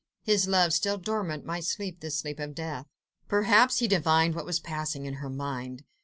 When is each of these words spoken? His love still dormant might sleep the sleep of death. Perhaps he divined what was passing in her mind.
His 0.23 0.47
love 0.47 0.73
still 0.73 0.97
dormant 0.97 1.45
might 1.45 1.63
sleep 1.63 1.99
the 1.99 2.09
sleep 2.09 2.39
of 2.39 2.55
death. 2.55 2.87
Perhaps 3.27 3.77
he 3.77 3.87
divined 3.87 4.33
what 4.33 4.47
was 4.47 4.59
passing 4.59 5.05
in 5.05 5.13
her 5.21 5.29
mind. 5.29 5.83